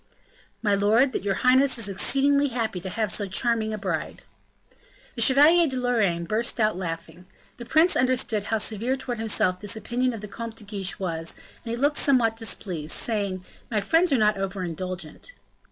[0.63, 4.23] "My lord, that your highness is exceedingly happy to have so charming a bride."
[5.13, 7.27] The Chevalier de Lorraine burst out laughing.
[7.57, 11.35] The prince understood how severe towards himself this opinion of the Comte de Guiche was,
[11.63, 15.33] and he looked somewhat displeased, saying, "My friends are not over indulgent."